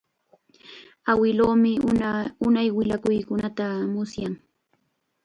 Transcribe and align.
Awiluumi 1.11 1.73
unay 2.57 2.69
willakuykunata 2.75 3.67
musyan. 3.93 4.33